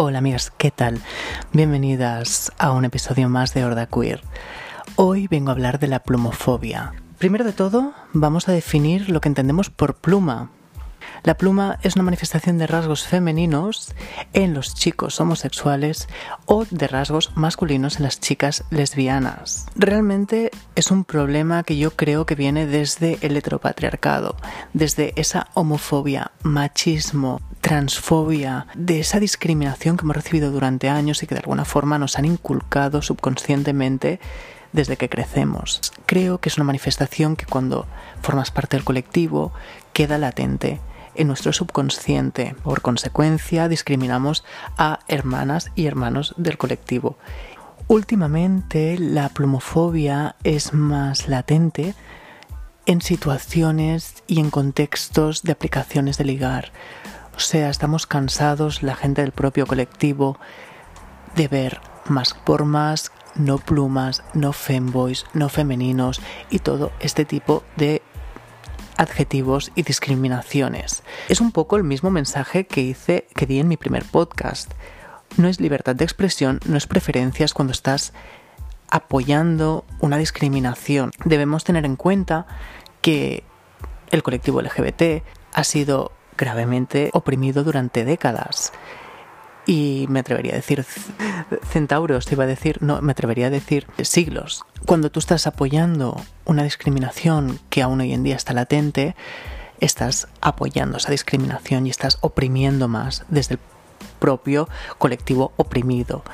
Hola 0.00 0.18
amigas, 0.18 0.52
¿qué 0.56 0.70
tal? 0.70 1.00
Bienvenidas 1.52 2.52
a 2.56 2.70
un 2.70 2.84
episodio 2.84 3.28
más 3.28 3.52
de 3.52 3.64
Horda 3.64 3.86
Queer. 3.86 4.20
Hoy 4.94 5.26
vengo 5.26 5.48
a 5.48 5.54
hablar 5.54 5.80
de 5.80 5.88
la 5.88 6.04
plumofobia. 6.04 6.92
Primero 7.18 7.44
de 7.44 7.52
todo, 7.52 7.94
vamos 8.12 8.48
a 8.48 8.52
definir 8.52 9.10
lo 9.10 9.20
que 9.20 9.26
entendemos 9.26 9.70
por 9.70 9.96
pluma. 9.96 10.52
La 11.24 11.34
pluma 11.34 11.78
es 11.82 11.96
una 11.96 12.04
manifestación 12.04 12.58
de 12.58 12.66
rasgos 12.66 13.06
femeninos 13.06 13.92
en 14.32 14.54
los 14.54 14.74
chicos 14.74 15.20
homosexuales 15.20 16.08
o 16.46 16.64
de 16.70 16.86
rasgos 16.86 17.32
masculinos 17.34 17.96
en 17.96 18.04
las 18.04 18.20
chicas 18.20 18.64
lesbianas. 18.70 19.66
Realmente 19.74 20.50
es 20.74 20.90
un 20.90 21.04
problema 21.04 21.62
que 21.64 21.76
yo 21.76 21.90
creo 21.90 22.24
que 22.26 22.34
viene 22.34 22.66
desde 22.66 23.18
el 23.20 23.36
heteropatriarcado, 23.36 24.36
desde 24.72 25.12
esa 25.16 25.48
homofobia, 25.54 26.32
machismo, 26.42 27.40
transfobia, 27.60 28.66
de 28.74 29.00
esa 29.00 29.20
discriminación 29.20 29.96
que 29.96 30.04
hemos 30.04 30.16
recibido 30.16 30.50
durante 30.50 30.88
años 30.88 31.22
y 31.22 31.26
que 31.26 31.34
de 31.34 31.40
alguna 31.40 31.64
forma 31.64 31.98
nos 31.98 32.18
han 32.18 32.24
inculcado 32.24 33.02
subconscientemente 33.02 34.20
desde 34.72 34.96
que 34.96 35.08
crecemos. 35.08 35.92
Creo 36.06 36.38
que 36.38 36.48
es 36.48 36.56
una 36.56 36.64
manifestación 36.64 37.36
que 37.36 37.46
cuando 37.46 37.86
formas 38.22 38.50
parte 38.50 38.76
del 38.76 38.84
colectivo 38.84 39.52
queda 39.92 40.18
latente 40.18 40.80
en 41.18 41.26
nuestro 41.26 41.52
subconsciente. 41.52 42.56
Por 42.62 42.80
consecuencia, 42.80 43.68
discriminamos 43.68 44.44
a 44.78 45.00
hermanas 45.08 45.70
y 45.74 45.86
hermanos 45.86 46.34
del 46.38 46.56
colectivo. 46.56 47.18
Últimamente 47.88 48.96
la 48.98 49.28
plumofobia 49.28 50.36
es 50.44 50.72
más 50.72 51.28
latente 51.28 51.94
en 52.86 53.02
situaciones 53.02 54.22
y 54.26 54.40
en 54.40 54.50
contextos 54.50 55.42
de 55.42 55.52
aplicaciones 55.52 56.16
de 56.16 56.24
ligar. 56.24 56.72
O 57.36 57.40
sea, 57.40 57.68
estamos 57.68 58.06
cansados, 58.06 58.82
la 58.82 58.94
gente 58.96 59.22
del 59.22 59.32
propio 59.32 59.66
colectivo, 59.66 60.38
de 61.34 61.48
ver 61.48 61.80
más 62.06 62.34
por 62.34 62.64
más, 62.64 63.12
no 63.34 63.58
plumas, 63.58 64.22
no 64.34 64.52
femboys, 64.52 65.24
no 65.32 65.48
femeninos 65.48 66.20
y 66.50 66.58
todo 66.58 66.92
este 67.00 67.24
tipo 67.24 67.62
de 67.76 67.97
adjetivos 68.98 69.72
y 69.74 69.82
discriminaciones. 69.82 71.02
Es 71.30 71.40
un 71.40 71.52
poco 71.52 71.76
el 71.76 71.84
mismo 71.84 72.10
mensaje 72.10 72.66
que 72.66 72.82
hice 72.82 73.26
que 73.34 73.46
di 73.46 73.60
en 73.60 73.68
mi 73.68 73.78
primer 73.78 74.04
podcast. 74.04 74.72
No 75.38 75.48
es 75.48 75.60
libertad 75.60 75.96
de 75.96 76.04
expresión, 76.04 76.60
no 76.66 76.76
es 76.76 76.86
preferencias 76.86 77.54
cuando 77.54 77.72
estás 77.72 78.12
apoyando 78.90 79.84
una 80.00 80.18
discriminación. 80.18 81.12
Debemos 81.24 81.64
tener 81.64 81.86
en 81.86 81.96
cuenta 81.96 82.46
que 83.00 83.44
el 84.10 84.22
colectivo 84.22 84.60
LGBT 84.60 85.22
ha 85.54 85.64
sido 85.64 86.12
gravemente 86.36 87.10
oprimido 87.12 87.64
durante 87.64 88.04
décadas. 88.04 88.72
Y 89.68 90.06
me 90.08 90.20
atrevería 90.20 90.52
a 90.52 90.56
decir 90.56 90.82
centauros, 91.70 92.32
iba 92.32 92.44
a 92.44 92.46
decir, 92.46 92.78
no, 92.80 93.02
me 93.02 93.12
atrevería 93.12 93.48
a 93.48 93.50
decir 93.50 93.86
siglos. 94.00 94.64
Cuando 94.86 95.10
tú 95.10 95.20
estás 95.20 95.46
apoyando 95.46 96.18
una 96.46 96.62
discriminación 96.62 97.60
que 97.68 97.82
aún 97.82 98.00
hoy 98.00 98.14
en 98.14 98.22
día 98.22 98.34
está 98.34 98.54
latente, 98.54 99.14
estás 99.78 100.26
apoyando 100.40 100.96
esa 100.96 101.10
discriminación 101.10 101.86
y 101.86 101.90
estás 101.90 102.16
oprimiendo 102.22 102.88
más 102.88 103.26
desde 103.28 103.56
el 103.56 103.60
propio 104.18 104.70
colectivo 104.96 105.52
oprimido. 105.56 106.24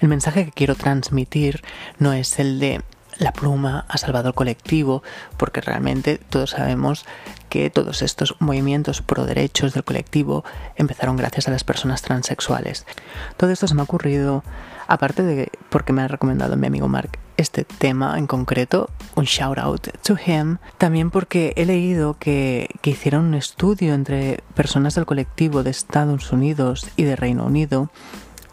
El 0.00 0.08
mensaje 0.08 0.44
que 0.44 0.50
quiero 0.50 0.74
transmitir 0.74 1.62
no 2.00 2.12
es 2.12 2.40
el 2.40 2.58
de 2.58 2.82
la 3.18 3.32
pluma 3.32 3.84
ha 3.88 3.96
salvado 3.96 4.26
al 4.26 4.34
colectivo, 4.34 5.04
porque 5.36 5.60
realmente 5.60 6.18
todos 6.18 6.50
sabemos 6.50 7.04
que 7.50 7.68
todos 7.68 8.00
estos 8.00 8.36
movimientos 8.38 9.02
pro 9.02 9.26
derechos 9.26 9.74
del 9.74 9.84
colectivo 9.84 10.44
empezaron 10.76 11.18
gracias 11.18 11.48
a 11.48 11.50
las 11.50 11.64
personas 11.64 12.00
transexuales. 12.00 12.86
Todo 13.36 13.50
esto 13.50 13.68
se 13.68 13.74
me 13.74 13.82
ha 13.82 13.84
ocurrido, 13.84 14.42
aparte 14.88 15.22
de 15.22 15.50
porque 15.68 15.92
me 15.92 16.00
ha 16.00 16.08
recomendado 16.08 16.56
mi 16.56 16.66
amigo 16.66 16.88
Mark 16.88 17.18
este 17.36 17.64
tema 17.64 18.18
en 18.18 18.26
concreto, 18.26 18.90
un 19.16 19.24
shout 19.24 19.58
out 19.58 19.88
to 20.02 20.16
him, 20.24 20.58
también 20.78 21.10
porque 21.10 21.52
he 21.56 21.64
leído 21.64 22.16
que, 22.18 22.68
que 22.82 22.90
hicieron 22.90 23.26
un 23.26 23.34
estudio 23.34 23.94
entre 23.94 24.40
personas 24.54 24.94
del 24.94 25.06
colectivo 25.06 25.62
de 25.62 25.70
Estados 25.70 26.32
Unidos 26.32 26.86
y 26.96 27.04
de 27.04 27.16
Reino 27.16 27.46
Unido, 27.46 27.90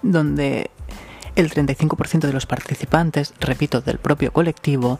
donde 0.02 0.72
el 1.38 1.52
35% 1.52 2.22
de 2.22 2.34
los 2.34 2.48
participantes, 2.48 3.36
repito, 3.40 3.82
del 3.82 4.00
propio 4.00 4.34
colectivo, 4.34 5.00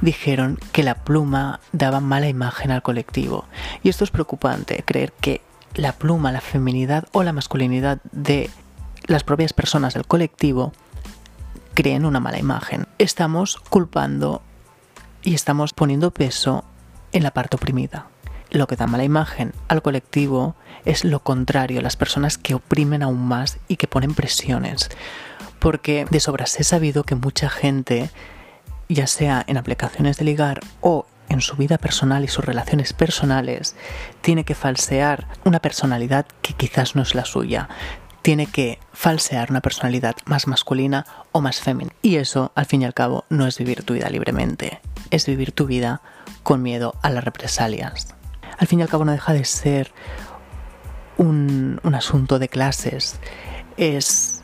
dijeron 0.00 0.58
que 0.72 0.82
la 0.82 0.96
pluma 0.96 1.60
daba 1.70 2.00
mala 2.00 2.28
imagen 2.28 2.72
al 2.72 2.82
colectivo. 2.82 3.44
Y 3.84 3.88
esto 3.88 4.02
es 4.02 4.10
preocupante, 4.10 4.82
creer 4.84 5.12
que 5.12 5.42
la 5.74 5.92
pluma, 5.92 6.32
la 6.32 6.40
feminidad 6.40 7.06
o 7.12 7.22
la 7.22 7.32
masculinidad 7.32 8.00
de 8.10 8.50
las 9.06 9.22
propias 9.22 9.52
personas 9.52 9.94
del 9.94 10.06
colectivo 10.06 10.72
creen 11.74 12.04
una 12.04 12.18
mala 12.18 12.40
imagen. 12.40 12.88
Estamos 12.98 13.56
culpando 13.56 14.42
y 15.22 15.34
estamos 15.34 15.72
poniendo 15.72 16.10
peso 16.10 16.64
en 17.12 17.22
la 17.22 17.30
parte 17.30 17.54
oprimida. 17.54 18.08
Lo 18.50 18.66
que 18.66 18.74
da 18.74 18.88
mala 18.88 19.04
imagen 19.04 19.52
al 19.68 19.82
colectivo 19.82 20.56
es 20.84 21.04
lo 21.04 21.20
contrario, 21.20 21.80
las 21.80 21.96
personas 21.96 22.38
que 22.38 22.54
oprimen 22.54 23.04
aún 23.04 23.24
más 23.28 23.58
y 23.68 23.76
que 23.76 23.86
ponen 23.86 24.14
presiones 24.14 24.88
porque 25.58 26.06
de 26.10 26.20
sobras 26.20 26.58
he 26.60 26.64
sabido 26.64 27.04
que 27.04 27.14
mucha 27.14 27.48
gente, 27.48 28.10
ya 28.88 29.06
sea 29.06 29.44
en 29.46 29.56
aplicaciones 29.56 30.16
de 30.18 30.24
ligar 30.24 30.60
o 30.80 31.06
en 31.28 31.40
su 31.40 31.56
vida 31.56 31.78
personal 31.78 32.24
y 32.24 32.28
sus 32.28 32.44
relaciones 32.44 32.92
personales, 32.92 33.74
tiene 34.20 34.44
que 34.44 34.54
falsear 34.54 35.26
una 35.44 35.60
personalidad 35.60 36.26
que 36.42 36.54
quizás 36.54 36.94
no 36.94 37.02
es 37.02 37.14
la 37.14 37.24
suya. 37.24 37.68
Tiene 38.22 38.46
que 38.46 38.78
falsear 38.92 39.50
una 39.50 39.60
personalidad 39.60 40.16
más 40.24 40.46
masculina 40.46 41.06
o 41.32 41.40
más 41.40 41.60
femenina. 41.60 41.94
Y 42.02 42.16
eso, 42.16 42.52
al 42.54 42.66
fin 42.66 42.82
y 42.82 42.84
al 42.84 42.94
cabo, 42.94 43.24
no 43.28 43.46
es 43.46 43.58
vivir 43.58 43.84
tu 43.84 43.94
vida 43.94 44.08
libremente. 44.10 44.80
Es 45.10 45.26
vivir 45.26 45.52
tu 45.52 45.66
vida 45.66 46.00
con 46.42 46.62
miedo 46.62 46.94
a 47.02 47.10
las 47.10 47.24
represalias. 47.24 48.14
Al 48.58 48.66
fin 48.66 48.80
y 48.80 48.82
al 48.82 48.88
cabo 48.88 49.04
no 49.04 49.12
deja 49.12 49.32
de 49.32 49.44
ser 49.44 49.92
un, 51.18 51.80
un 51.84 51.94
asunto 51.94 52.38
de 52.38 52.48
clases. 52.48 53.20
Es 53.76 54.35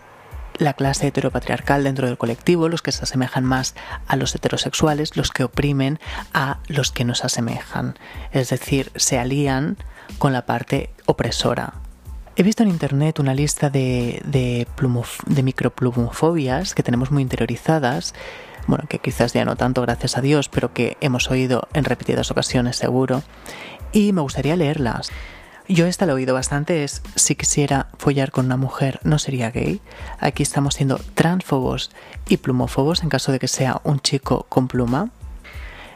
la 0.58 0.74
clase 0.74 1.08
heteropatriarcal 1.08 1.84
dentro 1.84 2.06
del 2.06 2.18
colectivo, 2.18 2.68
los 2.68 2.82
que 2.82 2.92
se 2.92 3.04
asemejan 3.04 3.44
más 3.44 3.74
a 4.06 4.16
los 4.16 4.34
heterosexuales, 4.34 5.16
los 5.16 5.30
que 5.30 5.44
oprimen 5.44 5.98
a 6.32 6.58
los 6.68 6.92
que 6.92 7.04
nos 7.04 7.24
asemejan, 7.24 7.98
es 8.32 8.50
decir, 8.50 8.92
se 8.96 9.18
alían 9.18 9.76
con 10.18 10.32
la 10.32 10.46
parte 10.46 10.90
opresora. 11.06 11.74
He 12.34 12.42
visto 12.42 12.62
en 12.62 12.70
internet 12.70 13.18
una 13.18 13.34
lista 13.34 13.68
de, 13.68 14.22
de, 14.24 14.66
de 15.26 15.42
microplumofobias 15.42 16.74
que 16.74 16.82
tenemos 16.82 17.10
muy 17.10 17.22
interiorizadas, 17.22 18.14
bueno, 18.66 18.84
que 18.88 19.00
quizás 19.00 19.32
ya 19.32 19.44
no 19.44 19.56
tanto, 19.56 19.82
gracias 19.82 20.16
a 20.16 20.20
Dios, 20.20 20.48
pero 20.48 20.72
que 20.72 20.96
hemos 21.00 21.30
oído 21.30 21.69
en 21.74 21.84
repetidas 21.84 22.30
ocasiones 22.30 22.76
seguro, 22.76 23.22
y 23.92 24.12
me 24.12 24.22
gustaría 24.22 24.56
leerlas. 24.56 25.10
Yo 25.69 25.87
esta 25.87 26.06
lo 26.06 26.12
he 26.12 26.17
oído 26.17 26.34
bastante, 26.34 26.83
es 26.83 27.03
si 27.15 27.37
quisiera 27.37 27.89
follar 27.97 28.33
con 28.33 28.47
una 28.47 28.56
mujer 28.56 28.99
no 29.05 29.19
sería 29.19 29.50
gay. 29.50 29.81
Aquí 30.19 30.43
estamos 30.43 30.75
siendo 30.75 30.99
transfobos 31.15 31.91
y 32.28 32.39
plumófobos 32.39 33.03
en 33.03 33.09
caso 33.09 33.31
de 33.31 33.39
que 33.39 33.49
sea 33.49 33.81
un 33.84 34.00
chico 34.00 34.47
con 34.49 34.67
pluma. 34.67 35.11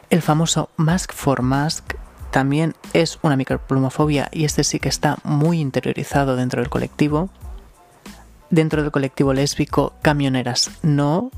El 0.09 0.21
famoso 0.21 0.69
mask 0.77 1.11
for 1.11 1.41
mask 1.41 1.95
también 2.31 2.75
es 2.93 3.19
una 3.21 3.35
microplumofobia 3.35 4.29
y 4.31 4.45
este 4.45 4.63
sí 4.63 4.79
que 4.79 4.89
está 4.89 5.17
muy 5.23 5.59
interiorizado 5.59 6.37
dentro 6.37 6.61
del 6.61 6.69
colectivo. 6.69 7.29
Dentro 8.49 8.81
del 8.81 8.91
colectivo 8.91 9.33
lésbico, 9.33 9.93
camioneras 10.01 10.71
no. 10.81 11.29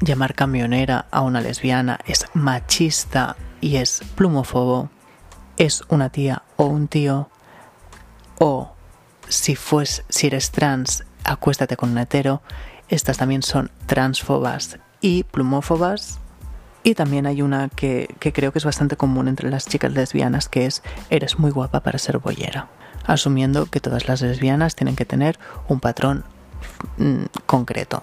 Llamar 0.00 0.34
camionera 0.34 1.06
a 1.10 1.22
una 1.22 1.40
lesbiana 1.40 1.98
es 2.06 2.26
machista 2.34 3.36
y 3.62 3.76
es 3.76 4.02
plumófobo. 4.16 4.90
Es 5.56 5.82
una 5.88 6.10
tía 6.10 6.42
o 6.56 6.64
un 6.66 6.88
tío 6.88 7.30
o 8.40 8.72
si, 9.28 9.56
eres 10.26 10.50
trans, 10.50 11.04
acuéstate 11.24 11.76
con 11.76 11.90
un 11.90 11.98
hetero. 11.98 12.42
Estas 12.88 13.18
también 13.18 13.42
son 13.42 13.70
transfobas 13.86 14.78
y 15.00 15.22
plumófobas. 15.24 16.18
Y 16.82 16.94
también 16.94 17.26
hay 17.26 17.42
una 17.42 17.68
que, 17.68 18.16
creo 18.18 18.50
que 18.50 18.58
es 18.58 18.64
bastante 18.64 18.96
común 18.96 19.28
entre 19.28 19.50
las 19.50 19.66
chicas 19.66 19.92
lesbianas, 19.92 20.48
que 20.48 20.64
es 20.64 20.82
eres 21.10 21.38
muy 21.38 21.50
guapa 21.50 21.80
para 21.80 21.98
ser 21.98 22.18
boyera. 22.18 22.68
Asumiendo 23.06 23.66
que 23.66 23.80
todas 23.80 24.08
las 24.08 24.22
lesbianas 24.22 24.74
tienen 24.74 24.96
que 24.96 25.04
tener 25.04 25.38
un 25.68 25.78
patrón 25.78 26.24
mm, 26.96 27.24
concreto. 27.44 28.02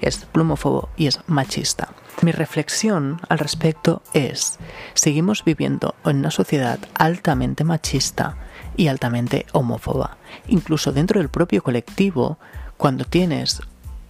Es 0.00 0.18
plumófobo 0.26 0.88
y 0.96 1.08
es 1.08 1.20
machista. 1.26 1.88
Mi 2.22 2.30
reflexión 2.30 3.20
al 3.28 3.40
respecto 3.40 4.02
es, 4.12 4.60
seguimos 4.94 5.44
viviendo 5.44 5.96
en 6.04 6.18
una 6.18 6.30
sociedad 6.30 6.78
altamente 6.94 7.64
machista 7.64 8.36
y 8.76 8.88
altamente 8.88 9.46
homófoba. 9.52 10.16
Incluso 10.48 10.92
dentro 10.92 11.20
del 11.20 11.28
propio 11.28 11.62
colectivo, 11.62 12.38
cuando 12.76 13.04
tienes 13.04 13.60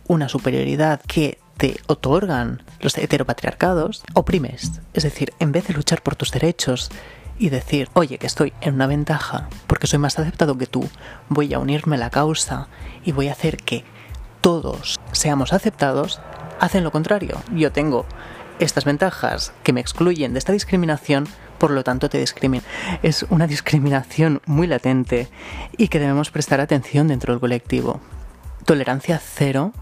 una 0.06 0.28
superioridad 0.28 1.00
que 1.06 1.38
te 1.56 1.76
otorgan 1.86 2.62
los 2.80 2.96
heteropatriarcados, 2.98 4.02
oprimes. 4.14 4.80
Es 4.92 5.04
decir, 5.04 5.32
en 5.38 5.52
vez 5.52 5.66
de 5.68 5.74
luchar 5.74 6.02
por 6.02 6.16
tus 6.16 6.30
derechos 6.30 6.90
y 7.38 7.48
decir, 7.48 7.88
oye, 7.94 8.18
que 8.18 8.26
estoy 8.26 8.52
en 8.60 8.74
una 8.74 8.86
ventaja 8.86 9.48
porque 9.66 9.86
soy 9.86 9.98
más 9.98 10.18
aceptado 10.18 10.58
que 10.58 10.66
tú, 10.66 10.88
voy 11.28 11.54
a 11.54 11.58
unirme 11.58 11.96
a 11.96 12.00
la 12.00 12.10
causa 12.10 12.68
y 13.04 13.12
voy 13.12 13.28
a 13.28 13.32
hacer 13.32 13.56
que 13.58 13.84
todos 14.40 15.00
seamos 15.12 15.52
aceptados, 15.52 16.20
hacen 16.60 16.84
lo 16.84 16.92
contrario. 16.92 17.40
Yo 17.54 17.72
tengo 17.72 18.06
estas 18.58 18.84
ventajas 18.84 19.52
que 19.62 19.72
me 19.72 19.80
excluyen 19.80 20.32
de 20.32 20.38
esta 20.38 20.52
discriminación, 20.52 21.26
por 21.58 21.70
lo 21.70 21.84
tanto 21.84 22.08
te 22.08 22.18
discriminan. 22.18 22.66
Es 23.02 23.24
una 23.30 23.46
discriminación 23.46 24.40
muy 24.46 24.66
latente 24.66 25.28
y 25.76 25.88
que 25.88 25.98
debemos 25.98 26.30
prestar 26.30 26.60
atención 26.60 27.08
dentro 27.08 27.32
del 27.32 27.40
colectivo. 27.40 28.00
Tolerancia 28.64 29.20
cero, 29.22 29.72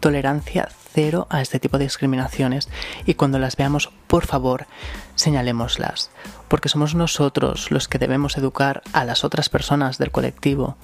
tolerancia 0.00 0.68
cero 0.92 1.26
a 1.30 1.40
este 1.42 1.60
tipo 1.60 1.78
de 1.78 1.84
discriminaciones 1.84 2.68
y 3.06 3.14
cuando 3.14 3.38
las 3.38 3.56
veamos, 3.56 3.90
por 4.06 4.26
favor, 4.26 4.66
señalémoslas, 5.14 6.10
porque 6.48 6.68
somos 6.68 6.94
nosotros 6.94 7.70
los 7.70 7.88
que 7.88 7.98
debemos 7.98 8.36
educar 8.36 8.82
a 8.92 9.04
las 9.04 9.24
otras 9.24 9.48
personas 9.48 9.98
del 9.98 10.10
colectivo 10.10 10.76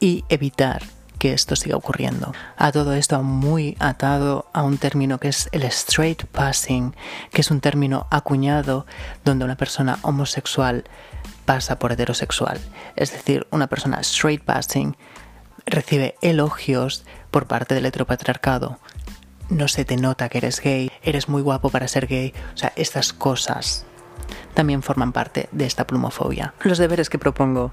y 0.00 0.24
evitar 0.28 0.82
que 1.22 1.32
esto 1.32 1.54
siga 1.54 1.76
ocurriendo. 1.76 2.32
A 2.56 2.72
todo 2.72 2.94
esto 2.94 3.22
muy 3.22 3.76
atado 3.78 4.46
a 4.52 4.64
un 4.64 4.76
término 4.76 5.18
que 5.18 5.28
es 5.28 5.48
el 5.52 5.62
straight 5.62 6.24
passing, 6.24 6.96
que 7.30 7.42
es 7.42 7.52
un 7.52 7.60
término 7.60 8.08
acuñado 8.10 8.86
donde 9.24 9.44
una 9.44 9.54
persona 9.54 10.00
homosexual 10.02 10.82
pasa 11.44 11.78
por 11.78 11.92
heterosexual. 11.92 12.58
Es 12.96 13.12
decir, 13.12 13.46
una 13.52 13.68
persona 13.68 14.00
straight 14.00 14.42
passing 14.42 14.96
recibe 15.64 16.16
elogios 16.22 17.04
por 17.30 17.46
parte 17.46 17.76
del 17.76 17.86
heteropatriarcado. 17.86 18.80
No 19.48 19.68
se 19.68 19.84
te 19.84 19.96
nota 19.96 20.28
que 20.28 20.38
eres 20.38 20.60
gay, 20.60 20.90
eres 21.04 21.28
muy 21.28 21.40
guapo 21.40 21.70
para 21.70 21.86
ser 21.86 22.08
gay. 22.08 22.34
O 22.52 22.56
sea, 22.56 22.72
estas 22.74 23.12
cosas 23.12 23.86
también 24.54 24.82
forman 24.82 25.12
parte 25.12 25.48
de 25.52 25.66
esta 25.66 25.86
plumofobia. 25.86 26.52
Los 26.64 26.78
deberes 26.78 27.08
que 27.08 27.20
propongo 27.20 27.70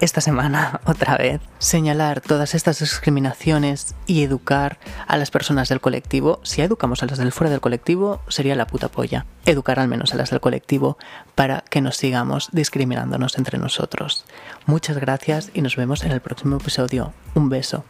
esta 0.00 0.20
semana 0.20 0.80
otra 0.86 1.16
vez 1.16 1.40
señalar 1.58 2.20
todas 2.20 2.54
estas 2.54 2.80
discriminaciones 2.80 3.94
y 4.06 4.22
educar 4.22 4.78
a 5.06 5.16
las 5.16 5.30
personas 5.30 5.68
del 5.68 5.80
colectivo. 5.80 6.40
Si 6.42 6.62
educamos 6.62 7.02
a 7.02 7.06
las 7.06 7.18
del 7.18 7.32
fuera 7.32 7.50
del 7.50 7.60
colectivo, 7.60 8.20
sería 8.28 8.54
la 8.54 8.66
puta 8.66 8.88
polla. 8.88 9.26
Educar 9.44 9.78
al 9.80 9.88
menos 9.88 10.12
a 10.12 10.16
las 10.16 10.30
del 10.30 10.40
colectivo 10.40 10.98
para 11.34 11.64
que 11.70 11.80
nos 11.80 11.96
sigamos 11.96 12.48
discriminándonos 12.52 13.38
entre 13.38 13.58
nosotros. 13.58 14.24
Muchas 14.66 14.98
gracias 14.98 15.50
y 15.54 15.62
nos 15.62 15.76
vemos 15.76 16.04
en 16.04 16.12
el 16.12 16.20
próximo 16.20 16.56
episodio. 16.56 17.12
Un 17.34 17.48
beso. 17.48 17.84